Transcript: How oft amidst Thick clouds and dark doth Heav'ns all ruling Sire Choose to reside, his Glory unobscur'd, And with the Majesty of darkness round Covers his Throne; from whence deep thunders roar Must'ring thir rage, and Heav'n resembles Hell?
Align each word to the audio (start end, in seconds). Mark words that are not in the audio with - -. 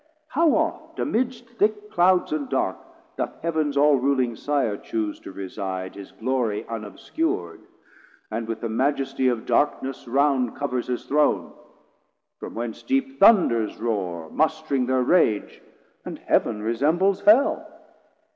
How 0.29 0.49
oft 0.55 0.97
amidst 0.97 1.47
Thick 1.59 1.91
clouds 1.91 2.31
and 2.31 2.49
dark 2.49 2.75
doth 3.17 3.39
Heav'ns 3.43 3.77
all 3.77 3.97
ruling 3.97 4.35
Sire 4.35 4.75
Choose 4.75 5.19
to 5.19 5.31
reside, 5.31 5.93
his 5.93 6.11
Glory 6.11 6.63
unobscur'd, 6.67 7.59
And 8.31 8.47
with 8.47 8.61
the 8.61 8.67
Majesty 8.69 9.27
of 9.27 9.45
darkness 9.45 10.07
round 10.07 10.55
Covers 10.55 10.87
his 10.87 11.05
Throne; 11.05 11.53
from 12.39 12.55
whence 12.55 12.81
deep 12.81 13.19
thunders 13.19 13.77
roar 13.79 14.31
Must'ring 14.31 14.87
thir 14.87 15.03
rage, 15.03 15.61
and 16.03 16.17
Heav'n 16.17 16.63
resembles 16.63 17.21
Hell? 17.21 17.63